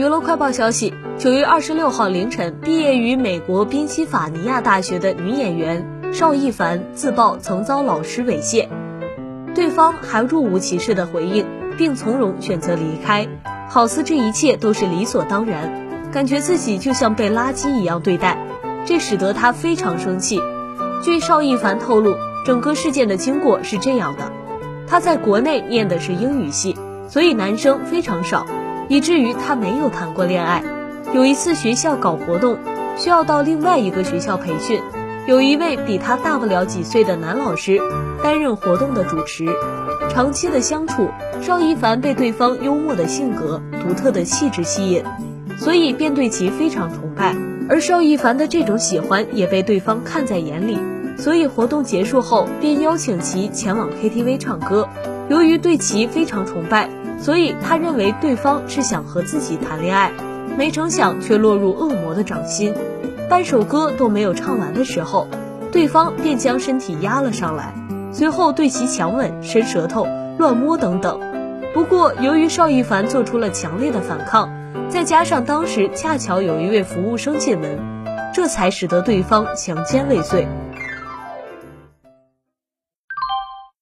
[0.00, 8.66] 娱乐快报消息：九月二十六号凌晨，毕业于美国宾夕法尼亚大学的女演员邵逸凡自曝曾遭老师猥亵，
[9.54, 11.44] 对方还若无其事的回应，
[11.76, 13.28] 并从容选择离开，
[13.68, 15.70] 好似这一切都是理所当然，
[16.10, 18.38] 感觉自己就像被垃圾一样对待，
[18.86, 20.40] 这使得他非常生气。
[21.04, 22.14] 据邵逸凡透露，
[22.46, 24.32] 整个事件的经过是这样的：
[24.86, 26.74] 他在国内念的是英语系，
[27.06, 28.46] 所以男生非常少。
[28.90, 30.64] 以至于他没有谈过恋爱。
[31.14, 32.58] 有一次学校搞活动，
[32.98, 34.80] 需要到另外一个学校培训，
[35.26, 37.80] 有一位比他大不了几岁的男老师
[38.20, 39.46] 担任活动的主持。
[40.10, 41.08] 长期的相处，
[41.40, 45.04] 邵一凡被对方幽默的性格、独特的气质吸引，
[45.56, 47.36] 所以便对其非常崇拜。
[47.68, 50.76] 而邵一凡的这种喜欢也被对方看在眼里，
[51.16, 54.88] 所以活动结束后便邀请其前往 KTV 唱歌。
[55.28, 56.90] 由于对其非常崇拜。
[57.20, 60.10] 所以他认为对方是想和自己谈恋爱，
[60.56, 62.74] 没成想却落入恶魔的掌心。
[63.28, 65.28] 半首歌都没有唱完的时候，
[65.70, 67.74] 对方便将身体压了上来，
[68.10, 70.06] 随后对其强吻、伸舌头、
[70.38, 71.20] 乱摸等等。
[71.72, 74.50] 不过由于邵一凡做出了强烈的反抗，
[74.88, 77.78] 再加上当时恰巧有一位服务生进门，
[78.34, 80.48] 这才使得对方强奸未遂。